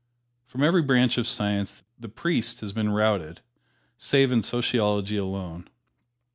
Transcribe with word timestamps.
From 0.47 0.63
every 0.63 0.81
branch 0.81 1.19
of 1.19 1.27
Science 1.27 1.83
the 1.99 2.09
priest 2.09 2.61
has 2.61 2.73
been 2.73 2.89
routed, 2.89 3.41
save 3.99 4.31
in 4.31 4.41
Sociology 4.41 5.15
alone. 5.17 5.67